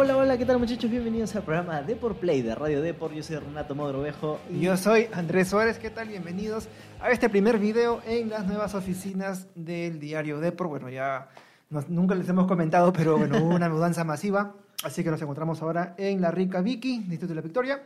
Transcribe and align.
Hola, 0.00 0.16
hola, 0.16 0.38
¿qué 0.38 0.46
tal 0.46 0.58
muchachos? 0.58 0.90
Bienvenidos 0.90 1.36
al 1.36 1.42
programa 1.42 1.82
Deport 1.82 2.18
Play 2.18 2.40
de 2.40 2.54
Radio 2.54 2.80
Deport. 2.80 3.12
Yo 3.12 3.22
soy 3.22 3.36
Renato 3.36 3.74
Mogrovejo. 3.74 4.40
Y 4.50 4.60
yo 4.60 4.74
soy 4.78 5.08
Andrés 5.12 5.48
Suárez, 5.48 5.78
¿qué 5.78 5.90
tal? 5.90 6.08
Bienvenidos 6.08 6.68
a 7.02 7.10
este 7.10 7.28
primer 7.28 7.58
video 7.58 8.00
en 8.06 8.30
las 8.30 8.46
nuevas 8.46 8.74
oficinas 8.74 9.48
del 9.54 10.00
diario 10.00 10.40
Deport. 10.40 10.70
Bueno, 10.70 10.88
ya 10.88 11.28
nos- 11.68 11.90
nunca 11.90 12.14
les 12.14 12.26
hemos 12.30 12.46
comentado, 12.46 12.94
pero 12.94 13.18
bueno, 13.18 13.36
hubo 13.44 13.54
una 13.54 13.68
mudanza 13.68 14.02
masiva, 14.04 14.54
así 14.82 15.04
que 15.04 15.10
nos 15.10 15.20
encontramos 15.20 15.60
ahora 15.60 15.94
en 15.98 16.22
la 16.22 16.30
rica 16.30 16.62
Vicky, 16.62 17.00
Distrito 17.00 17.26
de 17.26 17.34
la 17.34 17.42
Victoria. 17.42 17.82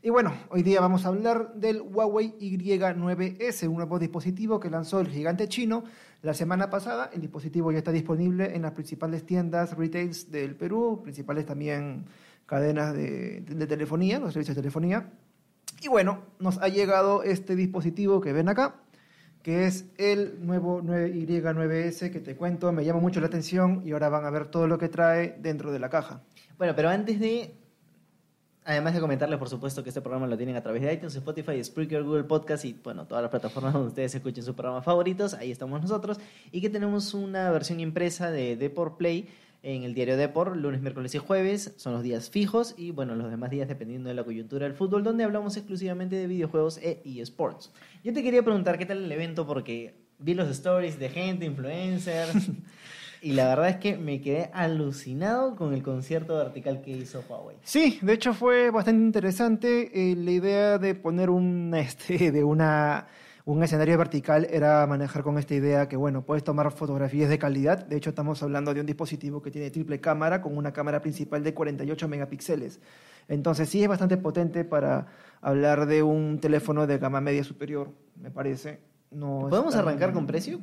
Y 0.00 0.08
bueno, 0.08 0.32
hoy 0.48 0.62
día 0.62 0.80
vamos 0.80 1.04
a 1.04 1.08
hablar 1.08 1.52
del 1.54 1.82
Huawei 1.82 2.34
Y9S, 2.40 3.68
un 3.68 3.74
nuevo 3.76 3.98
dispositivo 3.98 4.58
que 4.58 4.70
lanzó 4.70 5.00
el 5.00 5.08
gigante 5.08 5.48
chino 5.48 5.84
la 6.22 6.34
semana 6.34 6.70
pasada. 6.70 7.10
El 7.12 7.20
dispositivo 7.20 7.72
ya 7.72 7.78
está 7.78 7.92
disponible 7.92 8.54
en 8.54 8.62
las 8.62 8.72
principales 8.72 9.24
tiendas 9.24 9.76
retails 9.76 10.30
del 10.30 10.56
Perú, 10.56 11.00
principales 11.02 11.46
también 11.46 12.06
cadenas 12.46 12.94
de, 12.94 13.42
telefonía, 13.68 14.18
los 14.18 14.32
servicios 14.32 14.56
de 14.56 14.62
telefonía. 14.62 15.10
Y 15.80 15.88
bueno, 15.88 16.24
nos 16.40 16.58
ha 16.58 16.68
llegado 16.68 17.22
este 17.22 17.54
dispositivo 17.54 18.20
que 18.20 18.32
ven 18.32 18.48
acá, 18.48 18.76
que 19.42 19.66
es 19.66 19.84
el 19.96 20.44
nuevo 20.44 20.82
9Y9S 20.82 22.10
que 22.10 22.20
te 22.20 22.34
cuento, 22.34 22.72
me 22.72 22.84
llama 22.84 23.00
mucho 23.00 23.20
la 23.20 23.26
atención 23.26 23.82
y 23.84 23.92
ahora 23.92 24.08
van 24.08 24.24
a 24.24 24.30
ver 24.30 24.46
todo 24.46 24.66
lo 24.66 24.78
que 24.78 24.88
trae 24.88 25.36
dentro 25.38 25.70
de 25.70 25.78
la 25.78 25.88
caja. 25.88 26.22
Bueno, 26.56 26.74
pero 26.74 26.88
antes 26.88 27.20
de. 27.20 27.54
Además 28.68 28.92
de 28.92 29.00
comentarles, 29.00 29.38
por 29.38 29.48
supuesto, 29.48 29.82
que 29.82 29.88
este 29.88 30.02
programa 30.02 30.26
lo 30.26 30.36
tienen 30.36 30.54
a 30.54 30.60
través 30.60 30.82
de 30.82 30.92
iTunes, 30.92 31.14
Spotify, 31.14 31.64
Spreaker, 31.64 32.02
Google 32.02 32.24
Podcast 32.24 32.66
y, 32.66 32.74
bueno, 32.74 33.06
todas 33.06 33.22
las 33.22 33.30
plataformas 33.30 33.72
donde 33.72 33.88
ustedes 33.88 34.14
escuchen 34.14 34.44
sus 34.44 34.54
programas 34.54 34.84
favoritos. 34.84 35.32
Ahí 35.32 35.50
estamos 35.50 35.80
nosotros. 35.80 36.18
Y 36.52 36.60
que 36.60 36.68
tenemos 36.68 37.14
una 37.14 37.50
versión 37.50 37.80
impresa 37.80 38.30
de 38.30 38.56
Deport 38.56 38.98
Play 38.98 39.30
en 39.62 39.84
el 39.84 39.94
diario 39.94 40.18
Deport, 40.18 40.54
lunes, 40.54 40.82
miércoles 40.82 41.14
y 41.14 41.18
jueves. 41.18 41.72
Son 41.78 41.94
los 41.94 42.02
días 42.02 42.28
fijos 42.28 42.74
y, 42.76 42.90
bueno, 42.90 43.14
los 43.14 43.30
demás 43.30 43.48
días 43.48 43.68
dependiendo 43.68 44.10
de 44.10 44.14
la 44.14 44.22
coyuntura 44.22 44.66
del 44.66 44.74
fútbol, 44.74 45.02
donde 45.02 45.24
hablamos 45.24 45.56
exclusivamente 45.56 46.16
de 46.16 46.26
videojuegos 46.26 46.76
e 46.76 47.00
eSports. 47.06 47.72
Yo 48.04 48.12
te 48.12 48.22
quería 48.22 48.42
preguntar 48.42 48.76
qué 48.76 48.84
tal 48.84 49.02
el 49.02 49.10
evento 49.10 49.46
porque 49.46 49.94
vi 50.18 50.34
los 50.34 50.46
stories 50.50 50.98
de 50.98 51.08
gente, 51.08 51.46
influencers. 51.46 52.50
Y 53.20 53.32
la 53.32 53.48
verdad 53.48 53.68
es 53.68 53.76
que 53.76 53.96
me 53.96 54.20
quedé 54.20 54.50
alucinado 54.52 55.56
con 55.56 55.74
el 55.74 55.82
concierto 55.82 56.36
vertical 56.36 56.80
que 56.82 56.92
hizo 56.92 57.24
Huawei. 57.28 57.56
Sí, 57.62 57.98
de 58.02 58.12
hecho 58.12 58.32
fue 58.34 58.70
bastante 58.70 59.02
interesante. 59.02 59.90
eh, 59.92 60.14
la 60.16 60.30
idea 60.30 60.78
de 60.78 60.94
poner 60.94 61.30
un, 61.30 61.74
este, 61.76 62.30
de 62.30 62.44
una, 62.44 63.06
un 63.44 63.62
escenario 63.62 63.98
vertical 63.98 64.46
era 64.50 64.86
manejar 64.86 65.22
con 65.22 65.38
esta 65.38 65.54
idea 65.54 65.88
que, 65.88 65.96
bueno, 65.96 66.22
puedes 66.22 66.44
tomar 66.44 66.70
fotografías 66.70 67.28
de 67.28 67.38
calidad. 67.38 67.84
De 67.86 67.96
hecho, 67.96 68.10
estamos 68.10 68.42
hablando 68.42 68.72
de 68.72 68.80
un 68.80 68.86
dispositivo 68.86 69.42
que 69.42 69.50
tiene 69.50 69.70
triple 69.70 70.00
cámara 70.00 70.40
con 70.40 70.56
una 70.56 70.72
cámara 70.72 71.00
principal 71.00 71.42
de 71.42 71.54
48 71.54 72.08
megapíxeles. 72.08 72.80
Entonces 73.28 73.68
sí 73.68 73.82
es 73.82 73.88
bastante 73.88 74.16
potente 74.16 74.64
para 74.64 75.06
hablar 75.40 75.86
de 75.86 76.02
un 76.02 76.40
teléfono 76.40 76.86
de 76.86 76.98
gama 76.98 77.20
media 77.20 77.44
superior, 77.44 77.90
me 78.16 78.30
parece. 78.30 78.80
No 79.10 79.46
¿Podemos 79.48 79.74
arrancar 79.76 80.12
con 80.12 80.26
precio? 80.26 80.60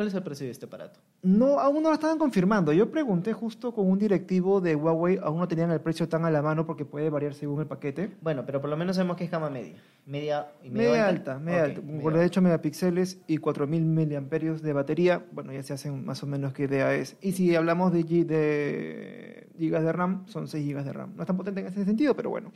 ¿Cuál, 0.00 0.08
es 0.08 0.14
el 0.14 0.22
precio 0.22 0.46
de 0.46 0.52
este 0.52 0.64
aparato? 0.64 0.98
No, 1.22 1.60
aún 1.60 1.82
no 1.82 1.90
lo 1.90 1.94
estaban 1.94 2.16
confirmando. 2.16 2.72
Yo 2.72 2.90
pregunté 2.90 3.34
justo 3.34 3.74
con 3.74 3.86
un 3.90 3.98
directivo 3.98 4.62
de 4.62 4.74
Huawei, 4.74 5.18
aún 5.22 5.38
no 5.40 5.46
tenían 5.46 5.70
el 5.72 5.80
precio 5.82 6.08
tan 6.08 6.24
a 6.24 6.30
la 6.30 6.40
mano 6.40 6.64
porque 6.64 6.86
puede 6.86 7.10
variar 7.10 7.34
según 7.34 7.60
el 7.60 7.66
paquete. 7.66 8.10
Bueno, 8.22 8.46
pero 8.46 8.62
por 8.62 8.70
lo 8.70 8.78
menos 8.78 8.96
sabemos 8.96 9.18
que 9.18 9.24
es 9.24 9.30
gama 9.30 9.50
media. 9.50 9.74
Media 10.06 10.46
y 10.62 10.70
medio 10.70 10.92
Media 10.92 11.06
alta, 11.06 11.38
media 11.38 11.58
Ok, 11.64 11.68
alta. 11.68 11.80
media 11.82 12.02
Con 12.02 12.14
de 12.14 12.24
hecho 12.24 12.40
megapíxeles 12.40 13.18
y 13.26 13.36
4000 13.36 13.82
miliamperios 13.84 14.62
de 14.62 14.72
batería. 14.72 15.22
Bueno, 15.32 15.52
ya 15.52 15.62
se 15.62 15.74
hacen 15.74 16.02
más 16.02 16.22
o 16.22 16.26
menos 16.26 16.54
qué 16.54 16.62
idea 16.62 16.94
es. 16.94 17.18
Y 17.20 17.32
si 17.32 17.54
hablamos 17.54 17.92
de, 17.92 18.02
gi- 18.06 18.24
de 18.24 19.48
gigas 19.58 19.84
de 19.84 19.92
RAM, 19.92 20.24
son 20.28 20.48
6 20.48 20.64
gigas 20.64 20.86
de 20.86 20.94
RAM. 20.94 21.12
No 21.14 21.22
es 21.22 21.26
tan 21.26 21.36
potente 21.36 21.60
en 21.60 21.66
ese 21.66 21.84
sentido, 21.84 22.16
pero 22.16 22.30
bueno. 22.30 22.52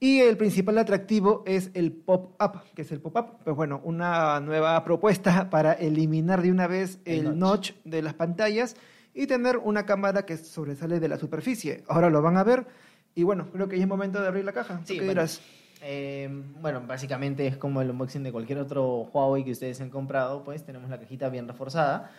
Y 0.00 0.20
el 0.20 0.36
principal 0.36 0.76
atractivo 0.78 1.42
es 1.46 1.70
el 1.74 1.92
pop-up, 1.92 2.60
que 2.74 2.82
es 2.82 2.92
el 2.92 3.00
pop-up. 3.00 3.38
Pues 3.44 3.56
bueno, 3.56 3.80
una 3.84 4.40
nueva 4.40 4.82
propuesta 4.84 5.48
para 5.50 5.72
eliminar 5.72 6.42
de 6.42 6.50
una 6.50 6.66
vez 6.66 6.98
El 7.04 7.18
el, 7.26 7.38
notch. 7.38 7.70
notch 7.70 7.84
de 7.84 8.02
las 8.02 8.14
pantallas 8.14 8.76
y 9.14 9.26
tener 9.26 9.58
una 9.58 9.86
cámara 9.86 10.26
que 10.26 10.36
sobresale 10.36 11.00
de 11.00 11.08
la 11.08 11.18
superficie. 11.18 11.84
Ahora 11.88 12.10
lo 12.10 12.20
van 12.20 12.36
a 12.36 12.44
ver. 12.44 12.66
Y 13.14 13.22
bueno, 13.22 13.46
creo 13.52 13.68
que 13.68 13.76
ya 13.76 13.84
es 13.84 13.88
momento 13.88 14.20
de 14.20 14.26
abrir 14.26 14.44
la 14.44 14.52
caja. 14.52 14.78
¿Tú 14.80 14.86
Sí, 14.86 14.94
¿Qué 14.94 15.04
bueno. 15.04 15.12
dirás? 15.12 15.40
Eh, 15.86 16.28
bueno, 16.60 16.82
básicamente 16.86 17.46
es 17.46 17.56
como 17.56 17.80
el 17.82 17.90
unboxing 17.90 18.22
de 18.24 18.32
cualquier 18.32 18.58
otro 18.58 19.02
Huawei 19.12 19.44
que 19.44 19.52
ustedes 19.52 19.80
han 19.80 19.90
comprado, 19.90 20.42
pues 20.42 20.64
tenemos 20.64 20.88
la 20.90 20.98
cajita 20.98 21.28
bien 21.28 21.46
reforzada 21.46 22.10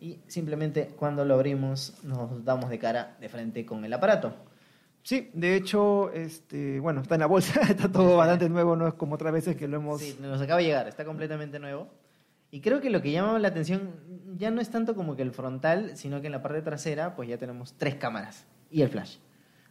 y 0.00 0.18
simplemente 0.26 0.88
cuando 0.98 1.24
lo 1.24 1.34
abrimos 1.34 1.94
nos 2.02 2.44
damos 2.44 2.70
de 2.70 2.78
cara 2.80 3.16
de 3.20 3.28
frente 3.28 3.64
con 3.64 3.84
el 3.84 3.92
aparato. 3.92 4.34
Sí, 5.04 5.30
de 5.34 5.54
hecho, 5.54 6.10
este, 6.12 6.80
bueno, 6.80 7.02
está 7.02 7.16
en 7.16 7.20
la 7.20 7.26
bolsa, 7.26 7.60
está 7.68 7.92
todo 7.92 8.16
bastante 8.16 8.48
nuevo, 8.48 8.74
no 8.74 8.88
es 8.88 8.94
como 8.94 9.16
otras 9.16 9.34
veces 9.34 9.54
que 9.54 9.68
lo 9.68 9.76
hemos... 9.76 10.00
Sí, 10.00 10.16
nos 10.18 10.40
acaba 10.40 10.60
de 10.60 10.64
llegar, 10.64 10.88
está 10.88 11.04
completamente 11.04 11.58
nuevo. 11.58 11.88
Y 12.50 12.60
creo 12.60 12.80
que 12.80 12.88
lo 12.88 13.02
que 13.02 13.12
llama 13.12 13.38
la 13.38 13.48
atención 13.48 13.90
ya 14.38 14.50
no 14.50 14.62
es 14.62 14.70
tanto 14.70 14.94
como 14.94 15.14
que 15.14 15.20
el 15.20 15.32
frontal, 15.32 15.96
sino 15.98 16.22
que 16.22 16.28
en 16.28 16.32
la 16.32 16.40
parte 16.40 16.62
trasera 16.62 17.16
pues 17.16 17.28
ya 17.28 17.36
tenemos 17.36 17.74
tres 17.76 17.96
cámaras 17.96 18.46
y 18.70 18.80
el 18.80 18.88
flash. 18.88 19.16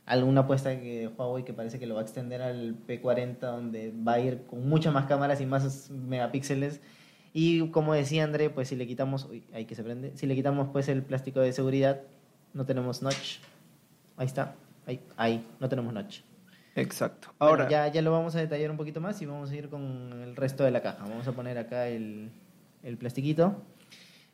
Alguna 0.06 0.42
apuesta 0.42 0.80
que 0.80 1.08
Huawei 1.08 1.44
que 1.44 1.54
parece 1.54 1.80
que 1.80 1.88
lo 1.88 1.96
va 1.96 2.02
a 2.02 2.04
extender 2.04 2.44
al 2.44 2.76
P40 2.86 3.40
donde 3.40 3.92
va 4.08 4.14
a 4.14 4.20
ir 4.20 4.44
con 4.46 4.68
muchas 4.70 4.94
más 4.94 5.08
cámaras 5.08 5.42
y 5.42 5.48
más 5.48 5.90
megapíxeles. 5.90 6.80
Y 7.34 7.70
como 7.70 7.96
decía 7.96 8.24
André, 8.24 8.52
pues 8.52 8.68
si 8.68 8.76
le 8.76 8.86
quitamos, 8.86 9.26
uy, 9.26 9.46
ahí 9.54 9.66
que 9.66 9.74
se 9.74 9.84
prende, 9.84 10.16
si 10.16 10.28
le 10.28 10.36
quitamos 10.36 10.68
pues 10.72 10.90
el 10.90 11.02
plástico 11.02 11.40
de 11.40 11.54
seguridad, 11.54 12.02
no 12.54 12.66
tenemos 12.66 13.02
notch. 13.02 13.40
Ahí 14.18 14.28
está, 14.28 14.56
ahí, 14.86 15.00
ahí, 15.18 15.48
no 15.60 15.70
tenemos 15.70 15.94
notch. 15.94 16.20
Exacto. 16.76 17.30
Bueno, 17.40 17.52
Ahora, 17.52 17.70
ya, 17.70 17.88
ya 17.88 18.02
lo 18.02 18.12
vamos 18.12 18.36
a 18.36 18.40
detallar 18.40 18.72
un 18.72 18.78
poquito 18.78 19.00
más 19.00 19.22
y 19.22 19.26
vamos 19.26 19.52
a 19.52 19.56
ir 19.56 19.70
con 19.70 20.22
el 20.24 20.36
resto 20.36 20.64
de 20.64 20.72
la 20.72 20.82
caja. 20.82 21.06
Vamos 21.08 21.28
a 21.28 21.32
poner 21.34 21.58
acá 21.58 21.88
el, 21.88 22.32
el 22.82 22.98
plastiquito. 22.98 23.62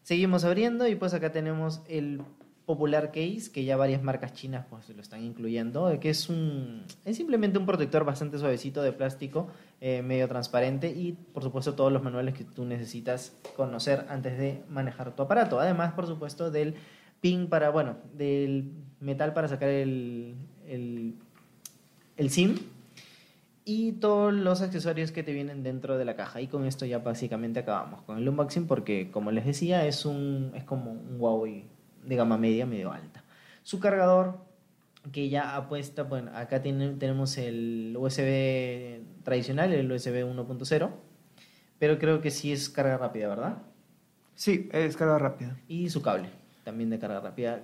Seguimos 0.04 0.46
abriendo 0.46 0.88
y 0.88 0.96
pues 0.96 1.14
acá 1.14 1.32
tenemos 1.32 1.82
el 1.88 2.22
popular 2.70 3.08
case 3.08 3.52
que 3.52 3.64
ya 3.64 3.78
varias 3.78 4.04
marcas 4.04 4.34
chinas 4.34 4.64
pues 4.70 4.88
lo 4.90 5.02
están 5.02 5.24
incluyendo, 5.24 5.90
eh, 5.90 6.00
que 6.00 6.12
es 6.12 6.30
un 6.30 6.84
es 7.04 7.18
simplemente 7.18 7.58
un 7.58 7.66
protector 7.66 8.06
bastante 8.06 8.38
suavecito 8.38 8.84
de 8.84 8.92
plástico, 8.92 9.48
eh, 9.82 10.04
medio 10.04 10.28
transparente 10.28 10.88
y 10.88 11.14
por 11.14 11.42
supuesto 11.42 11.74
todos 11.74 11.92
los 11.92 12.04
manuales 12.04 12.36
que 12.36 12.44
tú 12.44 12.66
necesitas 12.66 13.34
conocer 13.56 14.06
antes 14.08 14.38
de 14.38 14.62
manejar 14.70 15.16
tu 15.16 15.24
aparato. 15.24 15.60
Además, 15.60 15.94
por 15.94 16.06
supuesto, 16.06 16.52
del 16.52 16.76
pin 17.22 17.48
para, 17.48 17.70
bueno, 17.70 17.98
del 18.14 18.72
metal 19.00 19.34
para 19.34 19.48
sacar 19.48 19.70
el, 19.70 20.36
el, 20.68 21.16
el 22.18 22.30
SIM 22.30 22.58
y 23.66 23.94
todos 23.94 24.34
los 24.34 24.62
accesorios 24.62 25.12
que 25.12 25.22
te 25.24 25.32
vienen 25.34 25.62
dentro 25.64 25.98
de 25.98 26.06
la 26.06 26.16
caja. 26.16 26.42
Y 26.42 26.48
con 26.48 26.66
esto 26.66 26.86
ya 26.86 27.00
básicamente 27.00 27.60
acabamos 27.60 28.02
con 28.04 28.18
el 28.18 28.28
unboxing 28.28 28.66
porque, 28.68 29.12
como 29.12 29.32
les 29.32 29.46
decía, 29.46 29.86
es, 29.86 30.06
un, 30.06 30.52
es 30.56 30.64
como 30.64 30.92
un 30.92 31.18
Huawei 31.20 31.66
de 32.06 32.16
gama 32.16 32.38
media, 32.38 32.66
medio 32.66 32.92
alta. 32.92 33.24
Su 33.64 33.80
cargador, 33.80 34.40
que 35.12 35.30
ya 35.30 35.56
apuesta, 35.56 36.04
bueno, 36.04 36.32
acá 36.36 36.62
tiene- 36.62 36.94
tenemos 36.96 37.38
el 37.38 37.96
USB 37.98 39.02
tradicional, 39.24 39.72
el 39.74 39.92
USB 39.92 40.24
1.0, 40.26 40.90
pero 41.78 42.00
creo 42.00 42.22
que 42.22 42.32
sí 42.32 42.52
es 42.52 42.70
carga 42.70 42.98
rápida, 42.98 43.28
¿verdad? 43.28 43.58
sí, 44.36 44.70
es 44.72 44.96
carga 44.98 45.20
rápida. 45.20 45.58
Y 45.68 45.90
su 45.90 46.02
cable, 46.02 46.30
también 46.70 46.90
de 46.92 47.00
carga 47.00 47.20
rápida. 47.20 47.60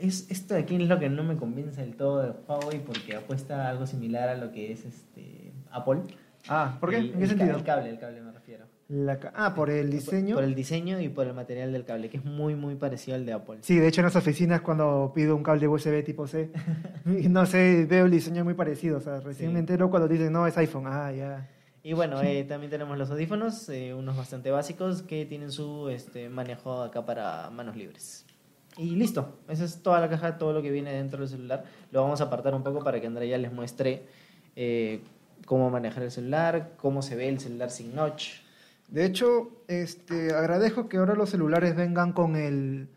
Es, 0.00 0.30
esto 0.30 0.54
de 0.54 0.60
aquí 0.60 0.76
es 0.76 0.88
lo 0.88 0.98
que 0.98 1.10
no 1.10 1.22
me 1.24 1.36
convence 1.36 1.80
del 1.82 1.94
todo 1.94 2.22
de 2.22 2.30
Huawei 2.48 2.80
porque 2.80 3.14
apuesta 3.16 3.66
a 3.66 3.68
algo 3.68 3.86
similar 3.86 4.30
a 4.30 4.34
lo 4.36 4.50
que 4.50 4.72
es 4.72 4.84
este 4.86 5.52
Apple. 5.70 6.00
Ah, 6.48 6.76
¿por 6.80 6.90
qué? 6.90 6.96
El- 6.98 7.10
¿En 7.12 7.18
qué 7.18 7.24
el 7.24 7.30
ca- 7.30 7.36
sentido? 7.36 7.56
El 7.58 7.64
cable, 7.64 7.90
el 7.90 7.98
cable 7.98 8.20
me 8.22 8.32
refiero. 8.32 8.64
La 8.88 9.18
ca- 9.18 9.32
ah, 9.36 9.52
por 9.54 9.68
el 9.68 9.90
diseño. 9.90 10.36
Por, 10.36 10.42
por 10.42 10.44
el 10.44 10.54
diseño 10.54 11.00
y 11.00 11.08
por 11.10 11.26
el 11.26 11.34
material 11.34 11.70
del 11.72 11.84
cable, 11.84 12.08
que 12.08 12.16
es 12.18 12.24
muy, 12.24 12.54
muy 12.54 12.76
parecido 12.76 13.16
al 13.16 13.26
de 13.26 13.32
Apple. 13.34 13.58
Sí, 13.60 13.76
de 13.78 13.88
hecho 13.88 14.00
en 14.00 14.06
las 14.06 14.16
oficinas 14.16 14.62
cuando 14.62 15.12
pido 15.14 15.36
un 15.36 15.42
cable 15.42 15.68
USB 15.68 16.02
tipo 16.04 16.26
C, 16.26 16.50
no 17.04 17.44
sé, 17.46 17.84
veo 17.88 18.06
el 18.06 18.10
diseño 18.10 18.42
muy 18.44 18.54
parecido. 18.54 18.96
O 18.98 19.00
sea, 19.00 19.20
recién 19.20 19.50
Sí. 19.50 19.52
me 19.54 19.58
entero 19.60 19.90
cuando 19.90 20.08
dicen, 20.08 20.32
no, 20.32 20.46
es 20.46 20.56
iPhone. 20.56 20.84
Ah, 20.86 21.12
ya. 21.12 21.50
Y 21.82 21.92
bueno, 21.94 22.20
eh, 22.22 22.44
también 22.44 22.70
tenemos 22.70 22.96
los 22.96 23.10
audífonos, 23.10 23.68
eh, 23.68 23.92
unos 23.92 24.16
bastante 24.16 24.50
básicos 24.52 25.02
que 25.02 25.26
tienen 25.26 25.50
su 25.50 25.88
este, 25.88 26.28
manejo 26.28 26.82
acá 26.82 27.04
para 27.04 27.50
manos 27.50 27.76
libres. 27.76 28.24
Y 28.78 28.90
listo, 28.96 29.38
esa 29.48 29.64
es 29.64 29.82
toda 29.82 30.00
la 30.00 30.08
caja, 30.08 30.36
todo 30.38 30.52
lo 30.52 30.60
que 30.62 30.70
viene 30.70 30.92
dentro 30.92 31.20
del 31.20 31.28
celular. 31.28 31.64
Lo 31.92 32.02
vamos 32.02 32.20
a 32.20 32.24
apartar 32.24 32.54
un 32.54 32.62
poco 32.62 32.84
para 32.84 33.00
que 33.00 33.06
Andrea 33.06 33.38
les 33.38 33.52
muestre 33.52 34.02
eh, 34.54 35.00
cómo 35.46 35.70
manejar 35.70 36.02
el 36.02 36.10
celular, 36.10 36.72
cómo 36.76 37.02
se 37.02 37.16
ve 37.16 37.28
el 37.28 37.38
celular 37.40 37.70
sin 37.70 37.94
notch. 37.94 38.40
De 38.88 39.04
hecho, 39.04 39.50
este, 39.68 40.32
agradezco 40.34 40.88
que 40.88 40.96
ahora 40.98 41.14
los 41.14 41.30
celulares 41.30 41.74
vengan 41.76 42.12
con 42.12 42.36
el 42.36 42.88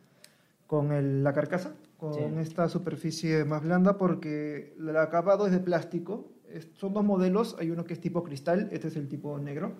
con 0.68 0.92
el- 0.92 1.24
la 1.24 1.34
carcasa, 1.34 1.74
con 1.98 2.14
Sí. 2.14 2.22
esta 2.42 2.70
superficie 2.70 3.44
más 3.44 3.64
blanda, 3.64 3.98
porque 3.98 4.76
el 4.78 4.96
acabado 4.98 5.48
es 5.48 5.52
de 5.52 5.58
plástico. 5.60 6.28
Es- 6.54 6.68
son 6.76 6.94
dos 6.94 7.04
modelos, 7.04 7.56
hay 7.60 7.72
uno 7.72 7.86
que 7.86 7.94
es 7.94 8.00
tipo 8.00 8.24
cristal, 8.24 8.70
este 8.72 8.90
es 8.90 8.96
el 8.96 9.08
tipo 9.08 9.40
negro. 9.40 9.72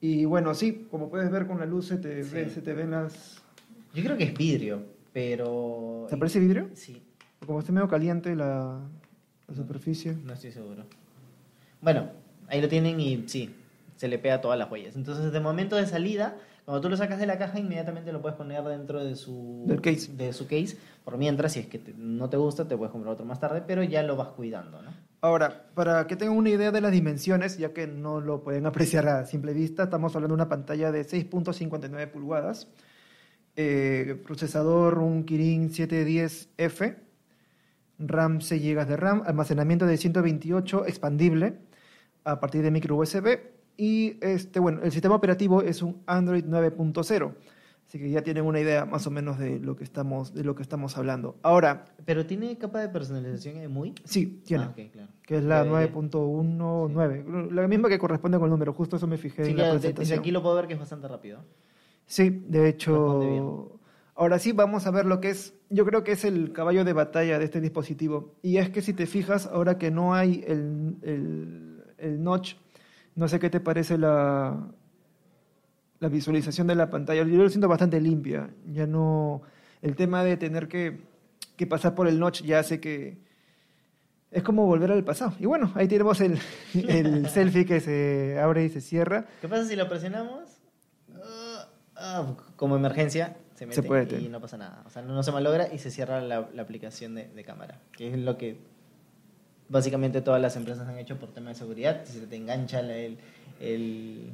Y 0.00 0.24
bueno, 0.24 0.54
sí, 0.54 0.86
como 0.90 1.10
puedes 1.10 1.30
ver 1.30 1.46
con 1.46 1.58
la 1.58 1.66
luz 1.66 1.88
se 1.88 1.98
te, 1.98 2.24
Sí. 2.24 2.34
ve- 2.34 2.48
se 2.48 2.62
te 2.62 2.72
ven 2.72 2.92
las... 2.92 3.42
Yo 3.92 4.02
creo 4.04 4.16
que 4.16 4.24
es 4.24 4.34
vidrio, 4.38 4.84
pero... 5.16 6.04
¿Te 6.10 6.16
parece 6.18 6.38
vidrio? 6.38 6.68
Sí. 6.74 7.02
Como 7.46 7.58
está 7.60 7.72
medio 7.72 7.88
caliente 7.88 8.36
la, 8.36 8.80
la 9.48 9.54
superficie. 9.54 10.12
No 10.12 10.34
estoy 10.34 10.52
seguro. 10.52 10.84
Bueno, 11.80 12.10
ahí 12.48 12.60
lo 12.60 12.68
tienen 12.68 13.00
y 13.00 13.26
sí, 13.26 13.54
se 13.96 14.08
le 14.08 14.18
pega 14.18 14.42
todas 14.42 14.58
las 14.58 14.70
huellas. 14.70 14.94
Entonces, 14.94 15.32
de 15.32 15.40
momento 15.40 15.76
de 15.76 15.86
salida, 15.86 16.36
cuando 16.66 16.82
tú 16.82 16.90
lo 16.90 16.98
sacas 16.98 17.18
de 17.18 17.24
la 17.24 17.38
caja, 17.38 17.58
inmediatamente 17.58 18.12
lo 18.12 18.20
puedes 18.20 18.36
poner 18.36 18.62
dentro 18.64 19.02
de 19.02 19.16
su, 19.16 19.62
Del 19.66 19.80
case. 19.80 20.12
De 20.12 20.34
su 20.34 20.44
case. 20.46 20.76
Por 21.02 21.16
mientras, 21.16 21.52
si 21.54 21.60
es 21.60 21.66
que 21.66 21.78
te- 21.78 21.94
no 21.96 22.28
te 22.28 22.36
gusta, 22.36 22.68
te 22.68 22.76
puedes 22.76 22.92
comprar 22.92 23.14
otro 23.14 23.24
más 23.24 23.40
tarde, 23.40 23.62
pero 23.66 23.82
ya 23.82 24.02
lo 24.02 24.16
vas 24.16 24.28
cuidando, 24.28 24.82
¿no? 24.82 24.90
Ahora, 25.22 25.70
para 25.74 26.06
que 26.06 26.16
tengan 26.16 26.36
una 26.36 26.50
idea 26.50 26.70
de 26.72 26.82
las 26.82 26.92
dimensiones, 26.92 27.56
ya 27.56 27.72
que 27.72 27.86
no 27.86 28.20
lo 28.20 28.42
pueden 28.42 28.66
apreciar 28.66 29.08
a 29.08 29.24
simple 29.24 29.54
vista, 29.54 29.84
estamos 29.84 30.14
hablando 30.14 30.36
de 30.36 30.42
una 30.42 30.50
pantalla 30.50 30.92
de 30.92 31.06
6.59 31.06 32.06
pulgadas, 32.10 32.68
eh, 33.56 34.20
procesador 34.24 34.98
un 34.98 35.24
Kirin 35.24 35.70
710F, 35.70 36.96
RAM 37.98 38.40
6 38.40 38.62
GB 38.62 38.86
de 38.86 38.96
RAM, 38.96 39.22
almacenamiento 39.26 39.86
de 39.86 39.96
128 39.96 40.86
expandible 40.86 41.54
a 42.24 42.38
partir 42.40 42.62
de 42.62 42.70
micro 42.70 42.96
USB 42.96 43.38
y 43.76 44.18
este, 44.20 44.58
bueno, 44.60 44.80
el 44.82 44.92
sistema 44.92 45.14
operativo 45.14 45.62
es 45.62 45.82
un 45.82 46.02
Android 46.06 46.44
9.0. 46.44 47.32
Así 47.86 47.98
que 48.00 48.10
ya 48.10 48.20
tienen 48.22 48.44
una 48.44 48.58
idea 48.58 48.84
más 48.84 49.06
o 49.06 49.12
menos 49.12 49.38
de 49.38 49.60
lo 49.60 49.76
que 49.76 49.84
estamos, 49.84 50.34
de 50.34 50.42
lo 50.42 50.56
que 50.56 50.62
estamos 50.62 50.98
hablando. 50.98 51.36
Ahora, 51.42 51.84
Pero 52.04 52.26
tiene 52.26 52.58
capa 52.58 52.80
de 52.80 52.88
personalización 52.88 53.60
de 53.60 53.68
muy. 53.68 53.94
sí, 54.04 54.42
tiene 54.44 54.64
Ah, 54.64 54.72
claro. 54.92 55.08
que 55.22 55.36
es 55.36 55.44
la 55.44 55.62
De- 55.62 55.70
9.19, 55.70 57.52
la 57.52 57.68
misma 57.68 57.88
que 57.88 57.98
corresponde 57.98 58.38
con 58.38 58.46
el 58.46 58.50
número, 58.50 58.72
justo 58.72 58.96
eso 58.96 59.06
me 59.06 59.16
fijé 59.18 59.44
Sí, 59.44 59.52
en 59.52 59.56
la 59.58 59.62
de- 59.66 59.68
desde 59.74 59.80
presentación. 59.90 60.18
aquí 60.18 60.30
lo 60.32 60.42
puedo 60.42 60.56
ver 60.56 60.66
que 60.66 60.72
es 60.74 60.80
bastante 60.80 61.06
rápido. 61.06 61.38
Sí, 62.06 62.44
de 62.48 62.68
hecho, 62.68 63.80
ahora 64.14 64.38
sí 64.38 64.52
vamos 64.52 64.86
a 64.86 64.90
ver 64.90 65.06
lo 65.06 65.20
que 65.20 65.30
es, 65.30 65.54
yo 65.70 65.84
creo 65.84 66.04
que 66.04 66.12
es 66.12 66.24
el 66.24 66.52
caballo 66.52 66.84
de 66.84 66.92
batalla 66.92 67.38
de 67.38 67.44
este 67.44 67.60
dispositivo. 67.60 68.34
Y 68.42 68.58
es 68.58 68.70
que 68.70 68.80
si 68.80 68.92
te 68.92 69.06
fijas, 69.06 69.46
ahora 69.46 69.76
que 69.76 69.90
no 69.90 70.14
hay 70.14 70.44
el, 70.46 70.96
el, 71.02 71.84
el 71.98 72.22
notch, 72.22 72.54
no 73.16 73.26
sé 73.28 73.40
qué 73.40 73.50
te 73.50 73.60
parece 73.60 73.98
la, 73.98 74.68
la 75.98 76.08
visualización 76.08 76.66
de 76.66 76.74
la 76.76 76.90
pantalla. 76.90 77.24
Yo 77.24 77.42
lo 77.42 77.48
siento 77.48 77.68
bastante 77.68 78.00
limpia. 78.00 78.50
Ya 78.72 78.86
no, 78.86 79.42
el 79.82 79.96
tema 79.96 80.22
de 80.22 80.36
tener 80.36 80.68
que, 80.68 81.00
que 81.56 81.66
pasar 81.66 81.94
por 81.94 82.06
el 82.06 82.18
notch 82.20 82.42
ya 82.42 82.60
hace 82.60 82.80
que 82.80 83.18
es 84.30 84.42
como 84.42 84.66
volver 84.66 84.92
al 84.92 85.02
pasado. 85.02 85.32
Y 85.40 85.46
bueno, 85.46 85.72
ahí 85.74 85.88
tenemos 85.88 86.20
el, 86.20 86.38
el 86.74 87.28
selfie 87.30 87.64
que 87.64 87.80
se 87.80 88.38
abre 88.38 88.64
y 88.64 88.68
se 88.68 88.80
cierra. 88.80 89.26
¿Qué 89.40 89.48
pasa 89.48 89.64
si 89.64 89.76
lo 89.76 89.88
presionamos? 89.88 90.55
Ah, 91.96 92.26
ah, 92.28 92.36
como 92.56 92.76
emergencia, 92.76 93.36
se 93.54 93.66
mete 93.66 93.82
puede. 93.82 94.20
y 94.20 94.28
no 94.28 94.40
pasa 94.40 94.56
nada. 94.56 94.82
O 94.86 94.90
sea, 94.90 95.02
no, 95.02 95.14
no 95.14 95.22
se 95.22 95.32
malogra 95.32 95.72
y 95.72 95.78
se 95.78 95.90
cierra 95.90 96.20
la, 96.20 96.48
la 96.54 96.62
aplicación 96.62 97.14
de, 97.14 97.28
de 97.28 97.44
cámara, 97.44 97.80
que 97.92 98.12
es 98.12 98.18
lo 98.18 98.36
que 98.36 98.58
básicamente 99.68 100.20
todas 100.20 100.40
las 100.40 100.56
empresas 100.56 100.86
han 100.88 100.98
hecho 100.98 101.16
por 101.18 101.32
tema 101.32 101.50
de 101.50 101.54
seguridad. 101.56 102.02
Si 102.04 102.18
se 102.20 102.26
te 102.26 102.36
engancha 102.36 102.80
el, 102.80 103.18
el- 103.60 104.30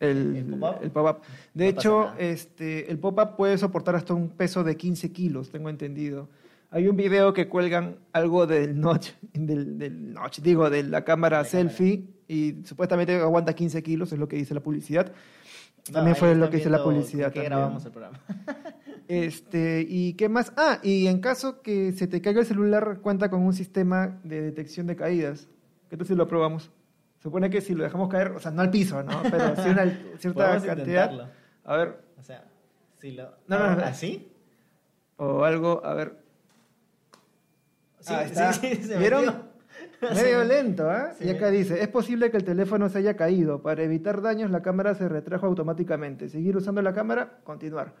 El, 0.00 0.36
¿El 0.36 0.44
pop-up? 0.46 0.90
pop-up. 0.92 1.16
De 1.54 1.64
No 1.64 1.70
hecho, 1.70 2.12
este, 2.18 2.90
el 2.90 2.98
pop-up 2.98 3.36
puede 3.36 3.56
soportar 3.56 3.94
hasta 3.94 4.12
un 4.12 4.28
peso 4.28 4.64
de 4.64 4.76
15 4.76 5.12
kilos, 5.12 5.50
tengo 5.50 5.70
entendido. 5.70 6.28
Hay 6.70 6.88
un 6.88 6.96
video 6.96 7.32
que 7.32 7.48
cuelgan 7.48 7.96
algo 8.12 8.46
del 8.48 8.78
notch, 8.80 9.10
del, 9.32 9.78
del 9.78 10.12
notch, 10.12 10.40
digo, 10.40 10.68
de 10.70 10.82
la 10.82 11.04
cámara 11.04 11.38
La 11.38 11.44
selfie, 11.44 12.04
y 12.26 12.56
supuestamente 12.64 13.14
aguanta 13.14 13.54
15 13.54 13.82
kilos, 13.82 14.12
es 14.12 14.18
lo 14.18 14.26
que 14.26 14.36
dice 14.36 14.52
la 14.54 14.60
publicidad. 14.60 15.12
No, 15.88 15.94
También 15.94 16.16
fue 16.16 16.34
lo 16.34 16.48
que 16.50 16.56
dice 16.56 16.70
la 16.70 16.82
publicidad. 16.82 17.26
también. 17.26 17.46
grabamos 17.46 17.84
el 17.84 17.92
programa. 17.92 18.20
Este, 19.06 19.84
¿y 19.86 20.14
qué 20.14 20.30
más? 20.30 20.50
Ah, 20.56 20.78
y 20.82 21.08
en 21.08 21.20
caso 21.20 21.60
que 21.60 21.92
se 21.92 22.06
te 22.06 22.22
caiga 22.22 22.40
el 22.40 22.46
celular, 22.46 23.00
cuenta 23.02 23.28
con 23.28 23.42
un 23.42 23.52
sistema 23.52 24.18
de 24.24 24.40
detección 24.40 24.86
de 24.86 24.96
caídas. 24.96 25.46
¿Qué 25.90 25.98
tal 25.98 26.06
si 26.06 26.14
lo 26.14 26.26
probamos? 26.26 26.70
Supone 27.22 27.50
que 27.50 27.60
si 27.60 27.74
lo 27.74 27.84
dejamos 27.84 28.08
caer, 28.08 28.28
o 28.28 28.40
sea, 28.40 28.50
no 28.50 28.62
al 28.62 28.70
piso, 28.70 29.02
¿no? 29.02 29.22
Pero 29.30 29.56
sí 29.56 29.68
una 29.68 29.84
cierta 30.18 30.52
cantidad. 30.58 30.76
intentarlo. 31.10 31.28
A 31.64 31.76
ver, 31.76 31.98
O 32.18 32.22
sea, 32.22 32.44
si 32.98 33.12
lo... 33.12 33.24
No, 33.46 33.58
no, 33.58 33.76
no. 33.76 33.84
¿Así? 33.84 34.32
o 35.18 35.44
algo, 35.44 35.84
a 35.84 35.92
ver. 35.92 36.16
Sí, 38.00 38.14
Ah, 38.14 38.52
sí, 38.54 38.74
sí, 38.76 38.82
se 38.84 38.96
¿Vieron? 38.98 39.26
metió. 39.26 39.44
Medio 40.00 40.44
lento, 40.44 40.90
¿ah? 40.90 41.12
se 41.14 41.26
y 41.26 41.30
acá 41.30 41.50
dice, 41.50 41.82
es 41.82 41.88
posible 41.88 42.30
que 42.30 42.36
el 42.36 42.44
teléfono 42.44 42.88
se 42.88 42.98
haya 42.98 43.16
caído. 43.16 43.62
Para 43.62 43.82
evitar 43.82 44.20
daños, 44.20 44.50
la 44.50 44.62
cámara 44.62 44.94
se 44.94 45.08
retrajo 45.08 45.46
automáticamente. 45.46 46.28
Seguir 46.28 46.56
usando 46.56 46.82
la 46.82 46.92
cámara, 46.92 47.38
continuar. 47.44 47.94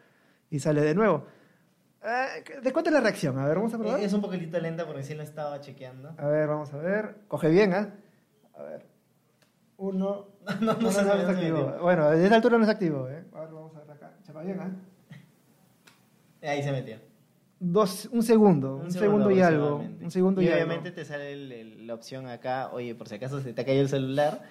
Y 0.50 0.58
sale 0.58 0.82
de 0.82 0.94
nuevo. 0.94 1.24
Ah, 2.02 2.26
¿De 2.62 2.72
cuánto 2.72 2.90
es 2.90 2.94
la 2.94 3.00
reacción? 3.00 3.38
A 3.38 3.46
ver, 3.46 3.56
vamos 3.56 3.72
a 3.72 3.78
probar. 3.78 4.00
Es 4.00 4.12
un 4.12 4.20
poquitito 4.20 4.58
lenta 4.58 4.86
porque 4.86 5.02
sí 5.02 5.14
lo 5.14 5.22
estaba 5.22 5.60
chequeando. 5.60 6.14
A 6.18 6.26
ver, 6.28 6.46
vamos 6.48 6.72
a 6.74 6.76
ver. 6.78 7.16
Coge 7.28 7.48
bien, 7.48 7.72
¿ah? 7.72 7.94
A 8.54 8.62
ver. 8.62 8.86
Uno. 9.78 10.34
No, 10.60 10.74
no 10.74 10.90
se 10.90 10.98
se 10.98 11.04
sabe, 11.06 11.22
no 11.22 11.28
se 11.30 11.34
activó. 11.34 11.78
Bueno, 11.80 12.10
desde 12.10 12.26
esa 12.26 12.36
altura 12.36 12.58
no 12.58 12.66
se 12.66 12.70
activó, 12.70 13.08
¿eh? 13.08 13.24
A 13.32 13.40
ver, 13.40 13.48
vamos 13.48 13.74
a 13.74 13.78
ver 13.80 13.90
acá. 13.92 14.12
Chapa 14.22 14.42
bien, 14.42 14.60
¿ah? 14.60 14.70
Ahí 16.42 16.62
se 16.62 16.70
metió. 16.70 16.98
Dos, 17.60 18.08
un 18.12 18.22
segundo, 18.22 18.76
un, 18.76 18.90
segundo, 18.90 19.30
y 19.30 19.40
algo. 19.40 19.76
Un 20.02 20.10
segundo 20.10 20.42
y, 20.42 20.46
y 20.46 20.48
algo. 20.48 20.64
obviamente 20.64 20.90
te 20.90 21.04
sale 21.04 21.32
el- 21.32 21.52
el- 21.52 21.86
la 21.86 21.94
opción 21.94 22.26
acá, 22.26 22.70
oye, 22.72 22.94
por 22.94 23.08
si 23.08 23.14
acaso 23.14 23.40
se 23.40 23.52
te 23.54 23.60
ha 23.62 23.64
caído 23.64 23.82
el 23.82 23.88
celular 23.88 24.42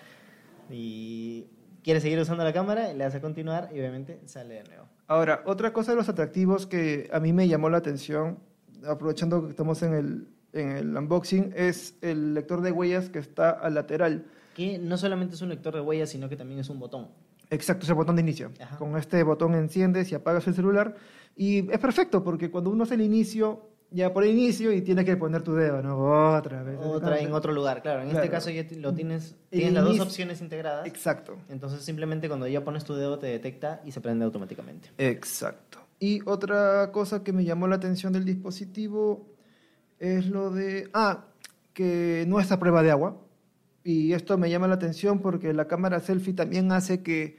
y 0.70 1.46
quieres 1.84 2.04
seguir 2.04 2.20
usando 2.20 2.44
la 2.44 2.54
cámara, 2.54 2.92
le 2.94 3.04
das 3.04 3.16
a 3.16 3.22
continuar 3.22 3.70
y 3.74 3.80
obviamente 3.80 4.20
sale 4.26 4.56
de 4.56 4.64
nuevo. 4.64 4.86
Ahora, 5.08 5.44
otra 5.46 5.74
cosa 5.74 5.92
de 5.92 5.98
los 5.98 6.10
atractivos 6.10 6.66
que 6.66 7.10
a 7.12 7.20
mí 7.20 7.34
me 7.34 7.48
llamó 7.48 7.70
la 7.70 7.78
atención, 7.78 8.40
aprovechando 8.88 9.44
que 9.44 9.50
estamos 9.52 9.84
en 9.84 9.94
el, 9.94 10.28
en 10.54 10.70
el 10.72 10.98
unboxing, 10.98 11.54
es 11.56 11.96
el 12.02 12.34
lector 12.34 12.62
de 12.62 12.72
huellas 12.72 13.10
que 13.10 13.20
está 13.20 13.50
al 13.52 13.76
lateral. 13.76 14.26
Que 14.56 14.78
no 14.80 14.98
solamente 14.98 15.36
es 15.36 15.42
un 15.42 15.50
lector 15.50 15.74
de 15.76 15.82
huellas, 15.82 16.10
sino 16.10 16.30
que 16.30 16.38
también 16.38 16.60
es 16.60 16.70
un 16.70 16.80
botón. 16.80 17.10
Exacto, 17.50 17.84
es 17.84 17.90
el 17.90 17.96
botón 17.96 18.16
de 18.16 18.22
inicio. 18.22 18.52
Ajá. 18.62 18.78
Con 18.78 18.98
este 18.98 19.22
botón 19.24 19.54
enciendes 19.54 20.12
y 20.12 20.16
apagas 20.16 20.48
el 20.48 20.56
celular. 20.56 20.96
Y 21.36 21.72
es 21.72 21.80
perfecto 21.80 22.24
porque 22.24 22.50
cuando 22.52 22.70
uno 22.70 22.84
hace 22.84 22.96
el 22.96 23.02
inicio, 23.02 23.70
ya 23.92 24.12
por 24.14 24.26
inicio 24.26 24.72
y 24.72 24.82
tienes 24.82 25.06
que 25.06 25.16
poner 25.18 25.42
tu 25.44 25.54
dedo, 25.54 25.82
¿no? 25.82 26.36
Otra 26.36 26.64
vez. 26.64 26.78
Otra 26.82 27.20
en 27.20 27.32
otro 27.34 27.52
lugar, 27.54 27.82
claro. 27.82 28.02
En 28.02 28.10
Claro. 28.10 28.24
este 28.24 28.32
caso 28.32 28.50
ya 28.50 28.66
lo 28.80 28.94
tienes, 28.94 29.36
El 29.52 29.60
tienes 29.60 29.74
las 29.74 29.84
dos 29.86 30.00
opciones 30.00 30.42
integradas. 30.42 30.88
Exacto. 30.88 31.38
Entonces 31.50 31.82
simplemente 31.84 32.28
cuando 32.28 32.48
ya 32.48 32.64
pones 32.64 32.84
tu 32.84 32.96
dedo 32.96 33.20
te 33.20 33.28
detecta 33.28 33.82
y 33.86 33.92
se 33.92 34.02
prende 34.02 34.26
automáticamente. 34.26 34.90
Exacto. 34.98 35.80
Y 36.00 36.22
otra 36.26 36.92
cosa 36.92 37.24
que 37.24 37.34
me 37.34 37.46
llamó 37.46 37.68
la 37.68 37.76
atención 37.76 38.14
del 38.14 38.26
dispositivo 38.26 39.28
es 40.00 40.28
lo 40.28 40.50
de, 40.52 40.90
ah, 40.94 41.26
que 41.74 42.26
no 42.28 42.40
es 42.40 42.52
a 42.52 42.60
prueba 42.60 42.84
de 42.84 42.92
agua. 42.92 43.18
Y 43.84 44.14
esto 44.14 44.38
me 44.38 44.50
llama 44.50 44.68
la 44.68 44.76
atención 44.76 45.20
porque 45.20 45.54
la 45.54 45.68
cámara 45.68 46.00
selfie 46.00 46.34
también 46.34 46.72
hace 46.72 47.04
que 47.04 47.38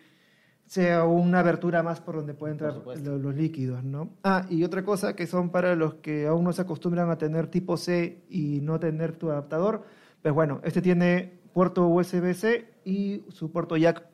sea 0.74 1.04
una 1.04 1.38
abertura 1.38 1.84
más 1.84 2.00
por 2.00 2.16
donde 2.16 2.34
pueden 2.34 2.54
entrar 2.54 2.74
los, 2.74 3.34
líquidos, 3.36 3.84
¿no? 3.84 4.10
Ah, 4.24 4.44
y 4.50 4.64
otra 4.64 4.84
cosa 4.84 5.14
que 5.14 5.28
son 5.28 5.50
para 5.50 5.76
los 5.76 5.94
que 5.94 6.26
aún 6.26 6.42
no 6.42 6.52
se 6.52 6.62
acostumbran 6.62 7.10
a 7.10 7.16
tener 7.16 7.46
tipo 7.46 7.76
C 7.76 8.24
y 8.28 8.60
no 8.60 8.80
tener 8.80 9.12
tu 9.12 9.30
adaptador, 9.30 9.84
pues 10.20 10.34
bueno, 10.34 10.60
este 10.64 10.82
tiene 10.82 11.38
puerto 11.52 11.86
USB-C 11.86 12.80
y 12.84 13.22
su 13.28 13.52
puerto 13.52 13.76
jack 13.76 14.04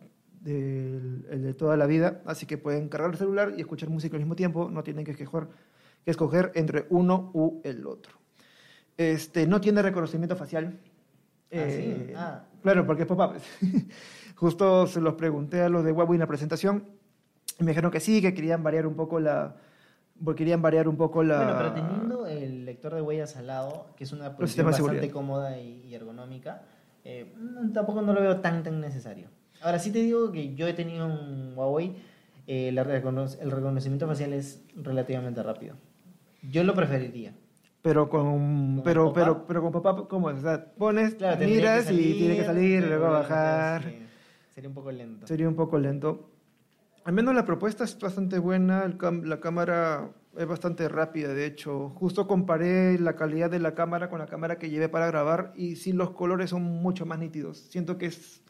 del 0.43 1.26
el 1.31 1.43
de 1.45 1.55
toda 1.55 1.79
la 1.79 1.87
vida, 1.87 2.21
así 2.26 2.45
que 2.45 2.59
pueden 2.59 2.90
cargar 2.90 3.12
el 3.12 3.17
celular 3.17 3.55
y 3.57 3.62
escuchar 3.62 3.88
música 3.88 4.17
al 4.17 4.21
mismo 4.21 4.37
tiempo, 4.37 4.69
no 4.71 4.83
tienen 4.83 5.07
que 5.07 5.12
escoger, 5.12 5.49
que 6.05 6.11
escoger 6.11 6.52
entre 6.57 6.85
uno 6.90 7.31
u 7.33 7.62
el 7.64 7.87
otro. 7.87 8.19
Este, 8.99 9.47
no 9.47 9.62
tiene 9.62 9.81
reconocimiento 9.81 10.37
facial. 10.37 10.79
Ah, 11.50 11.67
sí. 11.71 11.81
Eh, 11.81 12.14
Ah. 12.14 12.45
Claro, 12.62 12.85
porque 12.87 13.02
es 13.05 13.09
pop-up. 13.09 13.40
Justo 14.40 14.87
se 14.87 15.02
los 15.02 15.14
pregunté 15.14 15.61
a 15.61 15.68
los 15.68 15.85
de 15.85 15.92
Huawei 15.92 16.16
en 16.16 16.20
la 16.20 16.26
presentación 16.26 16.85
y 17.59 17.62
me 17.64 17.73
dijeron 17.73 17.90
que 17.90 18.00
sí, 18.00 18.23
que 18.23 18.32
querían 18.32 18.62
variar 18.62 18.87
un 18.87 18.94
poco 18.94 19.20
la 19.20 19.54
querían 20.35 20.62
variar 20.62 20.88
un 20.88 20.97
poco 20.97 21.23
la 21.23 21.37
Bueno, 21.37 21.54
pero 21.59 21.73
teniendo 21.75 22.26
el 22.26 22.64
lector 22.64 22.94
de 22.94 23.02
huellas 23.02 23.37
al 23.37 23.49
lado, 23.49 23.88
que 23.97 24.04
es 24.04 24.12
una 24.12 24.35
posición 24.35 24.66
bastante 24.66 25.11
cómoda 25.11 25.59
y, 25.59 25.94
ergonómica, 25.94 26.62
eh, 27.04 27.35
mm, 27.38 27.73
tampoco 27.73 28.00
no 28.00 28.14
lo 28.14 28.20
veo 28.23 28.40
tan 28.40 28.62
tan 28.62 28.80
necesario. 28.80 29.28
Ahora 29.61 29.78
sí 29.78 29.90
te 29.92 29.99
digo 29.99 30.32
que 30.32 30.54
yo 30.54 30.66
he 30.66 30.73
tenido 30.73 31.04
un 31.06 31.52
Huawei, 31.54 31.97
eh, 32.47 32.73
recono- 32.75 33.26
el 33.40 33.50
reconocimiento 33.50 34.06
facial 34.06 34.32
es 34.32 34.62
relativamente 34.75 35.42
rápido. 35.42 35.75
Yo 36.50 36.64
lo 36.64 36.75
preferiría. 36.75 37.35
pero 37.82 38.09
con 38.09 38.26
¿Con 38.76 38.82
pero 38.85 39.12
pero 39.12 39.44
pero 39.47 39.61
con 39.62 39.73
pop-up 39.73 40.09
cómo 40.09 40.30
es? 40.30 40.38
O 40.38 40.42
sea, 40.42 40.64
pones, 40.78 41.14
Claro, 41.16 41.44
miras 41.47 41.90
y 41.90 42.14
tiene 42.14 42.37
que 42.37 42.44
salir, 42.44 42.87
luego 42.87 43.11
bajar. 43.11 43.85
meterse. 43.85 44.10
Sería 44.61 44.69
un 44.69 44.75
poco 44.75 44.90
lento. 44.93 45.26
Sería 45.26 45.49
un 45.49 45.55
poco 45.55 45.79
lento. 45.79 46.31
Al 47.05 47.14
menos 47.14 47.35
la 47.35 47.45
propuesta 47.47 47.85
es 47.85 47.99
bastante 47.99 48.38
buena, 48.38 48.87
la 49.25 49.40
cámara 49.40 50.11
es 50.37 50.47
bastante 50.47 50.88
rápida, 50.88 51.33
de 51.33 51.47
hecho. 51.47 51.88
Justo 51.90 52.26
comparé 52.29 52.99
la 52.99 53.17
calidad 53.17 53.50
de 53.50 53.59
la 53.59 53.75
cámara 53.75 54.11
con 54.11 54.19
la 54.19 54.26
cámara 54.26 54.59
que 54.59 54.69
llevé 54.69 54.88
para 54.88 55.07
grabar 55.07 55.52
y 55.57 55.76
sí 55.76 55.93
los 55.93 56.11
colores 56.11 56.50
son 56.50 56.62
mucho 56.62 57.07
más 57.07 57.19
nítidos. 57.19 57.59
Siento 57.59 57.97
que 57.99 58.07
es 58.07 58.43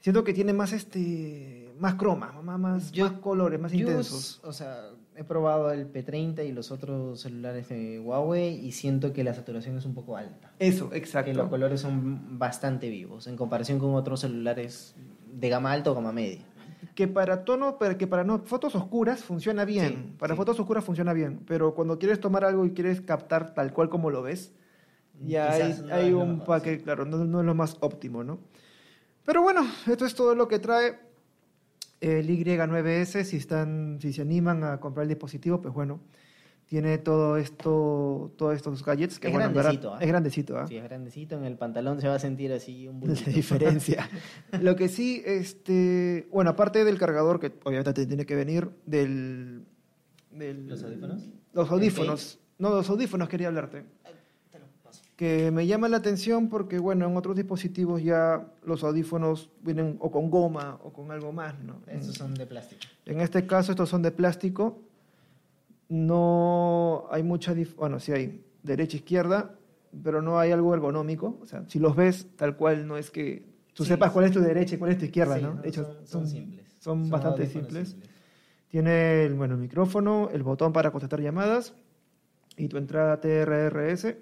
Siento 0.00 0.24
que 0.24 0.32
tiene 0.32 0.54
más 0.54 0.72
este 0.72 1.74
más 1.78 1.96
croma, 1.96 2.32
más, 2.42 2.58
más, 2.58 2.90
Yo- 2.92 3.04
más 3.10 3.20
colores, 3.20 3.60
más 3.60 3.70
Yo, 3.72 3.80
intensos. 3.80 4.40
O 4.44 4.52
sea, 4.54 4.88
he 5.20 5.24
probado 5.24 5.70
el 5.70 5.92
P30 5.92 6.46
y 6.46 6.52
los 6.52 6.70
otros 6.70 7.20
celulares 7.20 7.68
de 7.68 8.00
Huawei 8.00 8.54
y 8.54 8.72
siento 8.72 9.12
que 9.12 9.22
la 9.22 9.34
saturación 9.34 9.76
es 9.76 9.84
un 9.84 9.92
poco 9.92 10.16
alta. 10.16 10.52
Eso, 10.58 10.88
Que 10.88 10.98
los 10.98 11.08
exacto. 11.08 11.50
colores 11.50 11.82
son 11.82 12.38
bastante 12.38 12.88
vivos 12.88 13.26
en 13.26 13.36
comparación 13.36 13.78
con 13.78 13.94
otros 13.94 14.20
celulares 14.20 14.94
de 15.30 15.48
gama 15.50 15.72
alta 15.72 15.90
o 15.90 15.94
gama 15.94 16.12
media. 16.12 16.40
Que 16.94 17.06
para 17.06 17.44
tono, 17.44 17.76
pero 17.78 17.98
que 17.98 18.06
para 18.06 18.24
no, 18.24 18.38
fotos 18.38 18.74
oscuras 18.74 19.22
funciona 19.22 19.66
bien. 19.66 19.88
Sí, 19.88 20.14
para 20.18 20.34
sí. 20.34 20.38
fotos 20.38 20.58
oscuras 20.58 20.84
funciona 20.84 21.12
bien. 21.12 21.44
Pero 21.46 21.74
cuando 21.74 21.98
quieres 21.98 22.18
tomar 22.18 22.44
algo 22.46 22.64
y 22.64 22.72
quieres 22.72 23.02
captar 23.02 23.52
tal 23.52 23.74
cual 23.74 23.90
como 23.90 24.10
lo 24.10 24.22
ves, 24.22 24.54
ya 25.22 25.52
hay, 25.52 26.10
no 26.12 26.20
un 26.20 26.44
paquete, 26.44 26.82
claro, 26.82 27.04
no, 27.04 27.26
no 27.26 27.40
es 27.40 27.46
lo 27.46 27.54
más 27.54 27.76
óptimo, 27.80 28.24
¿no? 28.24 28.38
Pero 29.26 29.42
bueno, 29.42 29.66
esto 29.86 30.06
es 30.06 30.14
todo 30.14 30.34
lo 30.34 30.48
que 30.48 30.58
trae 30.58 31.09
el 32.00 32.28
Y9S. 32.28 33.24
Si 33.24 33.36
están, 33.36 33.98
si 34.00 34.12
se 34.12 34.22
animan 34.22 34.64
a 34.64 34.80
comprar 34.80 35.02
el 35.04 35.08
dispositivo, 35.08 35.60
pues 35.60 35.74
bueno, 35.74 36.00
tiene 36.66 36.98
todo 36.98 37.36
esto, 37.36 38.32
todos 38.36 38.54
estos 38.54 38.84
gadgets 38.84 39.18
que 39.18 39.26
Es 39.26 39.32
bueno, 39.32 39.50
grandecito, 39.52 39.94
¿ah? 39.94 39.98
es 40.00 40.06
grandecito, 40.08 40.56
¿ah? 40.58 40.66
Si 40.68 40.76
es 40.76 40.84
grandecito, 40.84 41.36
en 41.36 41.44
el 41.44 41.56
pantalón 41.56 42.00
se 42.00 42.06
va 42.06 42.14
a 42.14 42.18
sentir 42.20 42.52
así 42.52 42.86
un 42.86 43.00
bultito. 43.00 43.30
diferencia. 43.30 44.08
Lo 44.62 44.76
que 44.76 44.88
sí, 44.88 45.20
este, 45.26 46.28
bueno, 46.30 46.50
aparte 46.50 46.84
del 46.84 46.96
cargador 46.98 47.40
que 47.40 47.52
obviamente 47.64 47.92
te 47.92 48.06
tiene 48.06 48.24
que 48.24 48.36
venir 48.36 48.70
del, 48.86 49.64
del- 50.30 50.68
¿Los 50.68 50.82
audífonos? 50.84 51.28
Los 51.52 51.70
audífonos. 51.70 52.38
No, 52.58 52.70
los 52.70 52.88
audífonos 52.90 53.28
quería 53.28 53.48
hablarte. 53.48 53.84
Que 55.20 55.50
me 55.50 55.66
llama 55.66 55.86
la 55.90 55.98
atención 55.98 56.48
porque, 56.48 56.78
bueno, 56.78 57.06
en 57.06 57.14
otros 57.14 57.36
dispositivos 57.36 58.02
ya 58.02 58.54
los 58.64 58.82
audífonos 58.82 59.50
vienen 59.60 59.98
o 60.00 60.10
con 60.10 60.30
goma 60.30 60.78
o 60.82 60.94
con 60.94 61.10
algo 61.10 61.30
más, 61.30 61.60
¿no? 61.62 61.82
Estos 61.88 62.14
son 62.14 62.32
de 62.32 62.46
plástico. 62.46 62.80
En 63.04 63.20
este 63.20 63.46
caso, 63.46 63.72
estos 63.72 63.90
son 63.90 64.00
de 64.00 64.12
plástico. 64.12 64.80
No 65.90 67.04
hay 67.10 67.22
mucha. 67.22 67.54
Bueno, 67.76 68.00
sí 68.00 68.12
hay 68.12 68.42
derecha 68.62 68.96
izquierda, 68.96 69.56
pero 70.02 70.22
no 70.22 70.38
hay 70.38 70.52
algo 70.52 70.72
ergonómico. 70.72 71.38
O 71.42 71.46
sea, 71.46 71.64
si 71.68 71.78
los 71.78 71.94
ves 71.94 72.26
tal 72.36 72.56
cual, 72.56 72.86
no 72.86 72.96
es 72.96 73.10
que 73.10 73.44
tú 73.74 73.84
Sí, 73.84 73.90
sepas 73.90 74.12
cuál 74.12 74.24
es 74.24 74.32
tu 74.32 74.40
derecha 74.40 74.76
y 74.76 74.78
cuál 74.78 74.92
es 74.92 74.98
tu 74.98 75.04
izquierda, 75.04 75.36
Sí, 75.36 75.42
¿no? 75.42 75.54
De 75.56 75.68
hecho, 75.68 75.84
son, 75.84 76.06
son 76.06 76.26
simples. 76.28 76.66
son 76.80 77.10
bastante 77.10 77.42
audífonos 77.42 77.68
simples. 77.68 77.96
Tiene 78.68 79.24
el, 79.26 79.34
bueno, 79.34 79.52
el 79.52 79.60
micrófono, 79.60 80.30
el 80.32 80.42
botón 80.42 80.72
para 80.72 80.90
contestar 80.90 81.20
llamadas 81.20 81.74
y 82.56 82.68
tu 82.68 82.78
entrada 82.78 83.20
TRRS. 83.20 84.14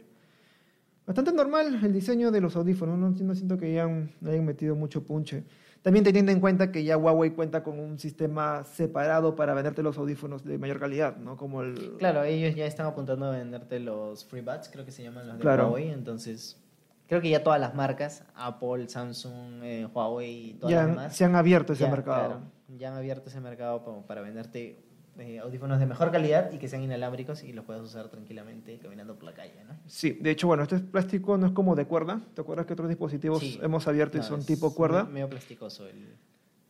Bastante 1.08 1.32
normal 1.32 1.80
el 1.82 1.90
diseño 1.94 2.30
de 2.30 2.42
los 2.42 2.54
audífonos, 2.54 2.98
no, 2.98 3.08
no 3.08 3.34
siento 3.34 3.56
que 3.56 3.64
hayan, 3.64 4.12
le 4.20 4.32
hayan 4.32 4.44
metido 4.44 4.76
mucho 4.76 5.04
punche. 5.04 5.42
También 5.80 6.04
teniendo 6.04 6.32
en 6.32 6.38
cuenta 6.38 6.70
que 6.70 6.84
ya 6.84 6.98
Huawei 6.98 7.30
cuenta 7.30 7.62
con 7.62 7.78
un 7.80 7.98
sistema 7.98 8.62
separado 8.64 9.34
para 9.34 9.54
venderte 9.54 9.82
los 9.82 9.96
audífonos 9.96 10.44
de 10.44 10.58
mayor 10.58 10.78
calidad, 10.78 11.16
¿no? 11.16 11.38
Como 11.38 11.62
el... 11.62 11.96
Claro, 11.96 12.24
ellos 12.24 12.54
ya 12.54 12.66
están 12.66 12.84
apuntando 12.84 13.24
a 13.24 13.30
venderte 13.30 13.80
los 13.80 14.26
FreeBuds, 14.26 14.68
creo 14.70 14.84
que 14.84 14.90
se 14.90 15.02
llaman 15.02 15.26
los 15.28 15.38
de 15.38 15.40
Claro. 15.40 15.68
Huawei, 15.68 15.88
entonces 15.88 16.60
creo 17.06 17.22
que 17.22 17.30
ya 17.30 17.42
todas 17.42 17.58
las 17.58 17.74
marcas, 17.74 18.24
Apple, 18.34 18.86
Samsung, 18.86 19.62
eh, 19.62 19.88
Huawei 19.90 20.50
y 20.50 20.54
todas 20.60 20.70
ya 20.72 20.82
las 20.82 20.88
demás, 20.90 21.16
se 21.16 21.24
han 21.24 21.36
abierto 21.36 21.72
ese 21.72 21.84
ya, 21.84 21.90
mercado. 21.90 22.26
claro, 22.26 22.42
ya 22.76 22.90
han 22.90 22.98
abierto 22.98 23.30
ese 23.30 23.40
mercado 23.40 23.82
como 23.82 24.06
para 24.06 24.20
venderte 24.20 24.84
eh, 25.18 25.38
audífonos 25.40 25.78
de 25.80 25.86
mejor 25.86 26.10
calidad 26.10 26.50
y 26.52 26.58
que 26.58 26.68
sean 26.68 26.82
inalámbricos 26.82 27.42
y 27.44 27.52
los 27.52 27.64
puedas 27.64 27.82
usar 27.82 28.08
tranquilamente 28.08 28.78
caminando 28.78 29.14
por 29.16 29.24
la 29.24 29.34
calle, 29.34 29.54
¿no? 29.66 29.74
Sí, 29.86 30.12
de 30.20 30.30
hecho, 30.30 30.46
bueno, 30.46 30.62
este 30.62 30.78
plástico 30.78 31.36
no 31.36 31.46
es 31.46 31.52
como 31.52 31.74
de 31.74 31.84
cuerda. 31.86 32.20
¿Te 32.34 32.40
acuerdas 32.40 32.66
que 32.66 32.72
otros 32.72 32.88
dispositivos 32.88 33.40
Sí. 33.40 33.58
hemos 33.62 33.86
abierto 33.88 34.16
y 34.16 34.20
No, 34.20 34.26
son 34.26 34.40
es 34.40 34.46
tipo 34.46 34.74
cuerda? 34.74 35.04
me- 35.04 35.14
medio 35.14 35.28
plasticoso 35.28 35.86
el, 35.88 36.06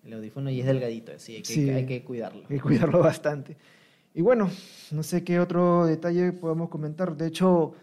el 0.05 0.13
audífono 0.15 0.49
y 0.51 0.61
es 0.61 0.67
delgadito, 0.67 1.13
así 1.13 1.39
que, 1.39 1.45
Sí. 1.45 1.69
hay 1.71 1.85
que 1.87 2.03
cuidarlo. 2.05 2.43
Hay 2.49 2.57
que 2.57 2.61
cuidarlo 2.61 2.99
bastante. 3.21 3.57
Y 4.15 4.23
bueno, 4.23 4.51
no 4.91 5.03
sé 5.03 5.23
qué 5.23 5.39
otro 5.39 5.85
detalle 5.87 6.33
podemos 6.33 6.71
comentar. 6.71 7.17
De 7.17 7.27
hecho, 7.27 7.75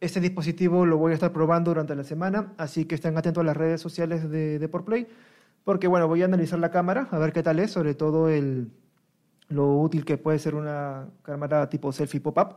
este 0.00 0.20
dispositivo 0.20 0.84
lo 0.86 0.98
voy 0.98 1.12
a 1.12 1.14
estar 1.14 1.32
probando 1.32 1.70
durante 1.70 1.94
la 1.96 2.04
semana, 2.04 2.52
así 2.58 2.84
que 2.84 2.94
estén 2.94 3.16
atentos 3.16 3.40
a 3.40 3.44
las 3.44 3.56
redes 3.56 3.80
sociales 3.80 4.28
de, 4.30 4.58
de 4.58 4.68
Por 4.68 4.84
Play, 4.84 5.06
porque 5.64 5.88
bueno, 5.88 6.06
voy 6.08 6.22
a 6.22 6.26
analizar 6.26 6.58
la 6.58 6.70
cámara, 6.70 7.08
a 7.10 7.18
ver 7.18 7.32
qué 7.32 7.42
tal 7.42 7.58
es, 7.58 7.70
sobre 7.72 7.94
todo 7.94 8.28
el, 8.28 8.70
lo 9.50 9.78
útil 9.80 10.04
que 10.04 10.18
puede 10.18 10.38
ser 10.40 10.54
una 10.56 11.10
cámara 11.22 11.68
tipo 11.68 11.92
selfie 11.92 12.20
pop-up. 12.20 12.56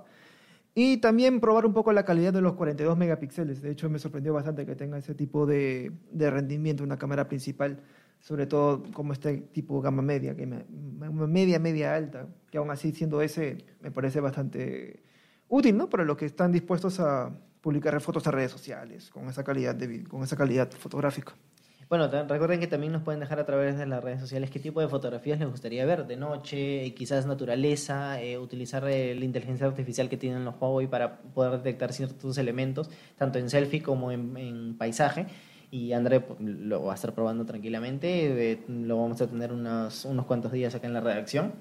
Y 0.76 0.98
también 0.98 1.40
probar 1.40 1.66
un 1.68 1.74
poco 1.74 1.94
la 1.94 2.04
calidad 2.06 2.34
de 2.34 2.42
los 2.42 2.54
42 2.54 2.98
megapíxeles. 2.98 3.62
De 3.62 3.72
hecho, 3.72 3.90
me 3.90 4.00
sorprendió 4.00 4.34
bastante 4.34 4.66
que 4.66 4.76
tenga 4.76 4.98
ese 4.98 5.14
tipo 5.16 5.46
de, 5.46 5.92
de 6.12 6.32
rendimiento 6.32 6.84
una 6.84 6.98
cámara 6.98 7.28
principal, 7.28 7.82
sobre 8.20 8.48
todo 8.48 8.84
como 8.94 9.14
este 9.14 9.38
tipo 9.38 9.82
gama 9.82 10.02
media, 10.02 10.36
que 10.36 10.48
me- 10.48 10.66
me- 10.70 11.28
media, 11.28 11.60
media 11.60 11.96
alta, 11.96 12.28
que 12.52 12.58
aún 12.58 12.72
así 12.72 12.92
siendo 12.92 13.22
ese 13.22 13.66
me 13.82 13.92
parece 13.92 14.20
bastante 14.20 15.04
útil, 15.50 15.78
¿no? 15.78 15.90
Para 15.90 16.06
los 16.06 16.18
que 16.18 16.26
están 16.26 16.52
dispuestos 16.52 17.00
a 17.00 17.32
publicar 17.62 18.00
fotos 18.02 18.26
en 18.28 18.32
redes 18.34 18.52
sociales 18.52 19.10
con 19.12 19.28
esa 19.30 19.44
calidad 19.44 19.76
de 19.76 20.04
con 20.06 20.24
esa 20.24 20.36
calidad 20.36 20.72
fotográfica. 20.72 21.34
Bueno, 21.94 22.08
recuerden 22.08 22.60
que 22.60 22.66
también 22.66 22.92
nos 22.92 23.04
pueden 23.04 23.20
dejar 23.20 23.40
a 23.40 23.46
través 23.46 23.78
de 23.78 23.86
las 23.86 24.04
redes 24.04 24.20
sociales 24.20 24.50
qué 24.50 24.58
tipo 24.58 24.82
de 24.82 24.88
fotografías 24.88 25.38
les 25.38 25.48
gustaría 25.48 25.86
ver, 25.86 26.08
de 26.08 26.18
noche, 26.18 26.88
eh, 26.88 26.96
quizás 26.96 27.28
naturaleza, 27.28 28.20
eh, 28.20 28.40
utilizar 28.40 28.84
eh, 28.90 29.14
la 29.14 29.24
inteligencia 29.24 29.68
artificial 29.68 30.10
que 30.10 30.18
tienen 30.18 30.44
los 30.44 30.56
Huawei 30.60 30.88
para 30.88 31.20
poder 31.20 31.60
detectar 31.60 31.94
ciertos 31.94 32.40
elementos, 32.40 32.90
tanto 33.16 33.38
en 33.38 33.48
selfie 33.48 33.84
como 33.84 34.10
en, 34.10 34.36
en 34.38 34.76
paisaje. 34.76 35.28
Y 35.70 35.92
André 35.92 36.22
pues, 36.22 36.40
lo 36.40 36.84
va 36.84 36.94
a 36.94 36.96
estar 36.96 37.14
probando 37.14 37.46
tranquilamente, 37.46 38.54
eh, 38.54 38.64
lo 38.68 38.98
vamos 38.98 39.22
a 39.22 39.28
tener 39.28 39.54
unos, 39.54 40.06
unos 40.06 40.26
cuantos 40.26 40.52
días 40.52 40.74
acá 40.74 40.88
en 40.88 40.94
la 40.94 41.02
redacción. 41.02 41.54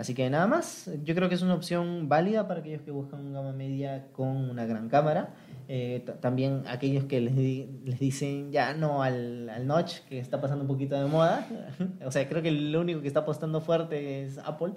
Así 0.00 0.14
que 0.14 0.30
nada 0.30 0.46
más, 0.46 0.90
yo 1.04 1.14
creo 1.14 1.28
que 1.28 1.34
es 1.34 1.42
una 1.42 1.52
opción 1.54 2.08
válida 2.08 2.48
para 2.48 2.60
aquellos 2.60 2.80
que 2.80 2.90
buscan 2.90 3.20
un 3.20 3.34
gama 3.34 3.52
media 3.52 4.06
con 4.12 4.28
una 4.48 4.64
gran 4.64 4.88
cámara. 4.88 5.34
Eh, 5.68 6.02
también 6.20 6.62
aquellos 6.68 7.04
que 7.04 7.20
les, 7.20 7.36
di- 7.36 7.68
les 7.84 7.98
dicen 8.00 8.50
ya 8.50 8.72
no 8.72 9.02
al, 9.02 9.50
al 9.50 9.66
notch, 9.66 9.98
que 10.08 10.18
está 10.18 10.40
pasando 10.40 10.62
un 10.64 10.68
poquito 10.68 10.94
de 10.98 11.06
moda. 11.06 11.46
o 12.06 12.10
sea, 12.10 12.26
creo 12.28 12.40
que 12.42 12.48
el 12.48 12.74
único 12.74 13.02
que 13.02 13.08
está 13.08 13.20
apostando 13.20 13.60
fuerte 13.60 14.22
es 14.24 14.38
Apple. 14.38 14.72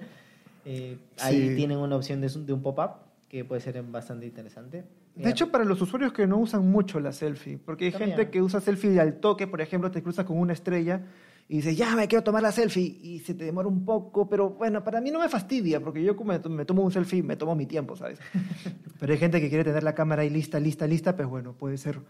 Eh, 0.66 0.98
Ahí 1.20 1.54
tienen 1.56 1.78
una 1.78 1.96
opción 1.96 2.20
de, 2.20 2.28
de 2.28 2.52
un 2.52 2.60
pop-up 2.62 2.90
que 3.28 3.46
puede 3.46 3.62
ser 3.62 3.82
bastante 3.82 4.26
interesante. 4.26 4.84
De 5.16 5.30
hecho, 5.30 5.50
para 5.50 5.64
los 5.64 5.80
usuarios 5.80 6.12
que 6.12 6.26
no 6.26 6.36
usan 6.38 6.70
mucho 6.70 7.00
la 7.00 7.12
selfie, 7.12 7.56
porque 7.56 7.86
hay 7.86 7.90
También. 7.92 8.10
gente 8.16 8.30
que 8.30 8.42
usa 8.42 8.60
selfie 8.60 9.00
al 9.00 9.20
toque, 9.20 9.46
por 9.46 9.60
ejemplo, 9.62 9.90
te 9.90 10.02
cruzas 10.02 10.26
con 10.26 10.38
una 10.38 10.52
estrella 10.52 11.00
y 11.48 11.56
dices, 11.56 11.76
ya 11.76 11.94
me 11.94 12.08
quiero 12.08 12.24
tomar 12.24 12.42
la 12.42 12.52
selfie, 12.52 12.98
y 13.02 13.18
se 13.20 13.34
te 13.34 13.44
demora 13.44 13.68
un 13.68 13.84
poco, 13.84 14.28
pero 14.28 14.50
bueno, 14.50 14.82
para 14.82 15.00
mí 15.00 15.10
no 15.10 15.18
me 15.20 15.28
fastidia, 15.28 15.80
porque 15.80 16.02
yo 16.02 16.16
como 16.16 16.32
me 16.32 16.38
to- 16.38 16.48
me 16.50 16.64
tomo 16.64 16.82
un 16.82 16.90
selfie, 16.92 17.22
me 17.22 17.36
tomo 17.36 17.54
mi 17.54 17.66
tiempo, 17.66 17.96
¿sabes? 17.96 18.18
pero 18.98 19.12
hay 19.12 19.18
gente 19.18 19.40
que 19.40 19.48
quiere 19.48 19.64
tener 19.64 19.82
la 19.82 19.94
cámara 19.94 20.22
ahí 20.22 20.30
lista, 20.30 20.58
lista, 20.58 20.86
lista, 20.86 21.14
pues 21.16 21.28
bueno, 21.28 21.52
puede 21.52 21.76
ser 21.76 22.00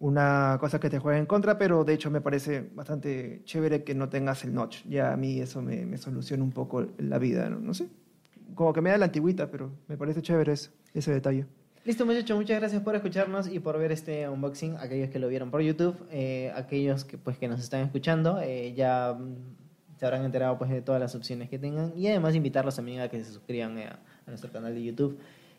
una 0.00 0.58
cosa 0.60 0.78
que 0.80 0.90
te 0.90 0.98
juegue 0.98 1.18
en 1.18 1.26
contra, 1.26 1.56
pero 1.56 1.84
de 1.84 1.94
hecho 1.94 2.10
me 2.10 2.20
parece 2.20 2.68
bastante 2.74 3.40
chévere 3.44 3.84
que 3.84 3.94
no 3.94 4.08
tengas 4.08 4.44
el 4.44 4.52
notch. 4.52 4.84
Ya 4.88 5.12
a 5.12 5.16
mí 5.16 5.40
eso 5.40 5.62
me, 5.62 5.86
me 5.86 5.96
soluciona 5.96 6.42
un 6.42 6.50
poco 6.52 6.84
la 6.98 7.18
vida, 7.18 7.48
¿no? 7.48 7.60
No 7.60 7.72
sé, 7.74 7.88
como 8.54 8.72
que 8.72 8.80
me 8.80 8.90
da 8.90 8.98
la 8.98 9.06
antigüita, 9.06 9.50
pero 9.50 9.70
me 9.88 9.96
parece 9.96 10.20
chévere 10.20 10.52
ese, 10.52 10.70
ese 10.92 11.12
detalle. 11.12 11.46
Listo 11.84 12.06
muchachos, 12.06 12.36
muchas 12.38 12.58
gracias 12.60 12.82
por 12.82 12.94
escucharnos 12.96 13.46
y 13.46 13.60
por 13.60 13.78
ver 13.78 13.92
este 13.92 14.26
unboxing, 14.28 14.76
aquellos 14.78 15.10
que 15.10 15.18
lo 15.18 15.28
vieron 15.28 15.50
por 15.50 15.60
YouTube, 15.60 15.94
eh, 16.10 16.50
aquellos 16.56 17.04
que 17.04 17.18
pues 17.18 17.36
que 17.36 17.46
nos 17.46 17.60
están 17.60 17.80
escuchando, 17.82 18.40
eh, 18.40 18.72
ya 18.74 19.12
mm, 19.12 19.98
se 19.98 20.06
habrán 20.06 20.24
enterado 20.24 20.56
pues 20.56 20.70
de 20.70 20.80
todas 20.80 20.98
las 20.98 21.14
opciones 21.14 21.50
que 21.50 21.58
tengan 21.58 21.92
y 21.94 22.06
además 22.08 22.34
invitarlos 22.34 22.76
también 22.76 23.00
a 23.00 23.08
que 23.08 23.22
se 23.22 23.30
suscriban 23.30 23.76
eh, 23.76 23.88
a, 23.88 23.98
nuestro 24.26 24.50
canal 24.50 24.74
de 24.74 24.82
YouTube, 24.82 25.18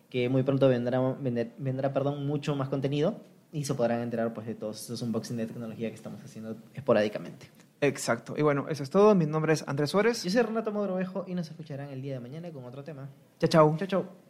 que 0.10 0.28
muy 0.28 0.42
pronto 0.42 0.68
vendrá, 0.68 1.00
vender- 1.00 1.52
vendrá 1.60 1.94
perdón, 1.94 2.26
mucho 2.26 2.56
más 2.56 2.70
contenido 2.70 3.18
y 3.52 3.64
se 3.66 3.76
podrán 3.76 4.02
enterar 4.02 4.34
pues 4.34 4.48
de 4.48 4.56
todos 4.56 4.82
estos 4.82 5.04
unboxing 5.04 5.38
de 5.38 5.46
tecnología 5.46 5.90
que 5.90 5.96
estamos 5.96 6.24
haciendo 6.24 6.58
esporádicamente. 6.74 7.52
Exacto. 7.82 8.34
Y 8.36 8.42
bueno, 8.42 8.66
eso 8.68 8.82
es 8.82 8.90
todo. 8.90 9.14
Mi 9.14 9.28
nombre 9.28 9.54
es 9.54 9.64
Andrés 9.68 9.92
Suárez. 9.92 10.24
Yo 10.24 10.32
soy 10.32 10.42
Renato 10.42 10.72
Mogrovejo 10.72 11.26
y 11.28 11.36
nos 11.36 11.48
escucharán 11.52 11.90
el 11.90 12.02
día 12.02 12.14
de 12.16 12.20
mañana 12.20 12.50
con 12.50 12.64
otro 12.66 12.84
tema. 12.84 13.10
Chao, 13.40 13.48
chao. 13.50 13.76
Chao, 13.78 13.88
chao. 13.88 14.25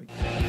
Uy. 0.00 0.39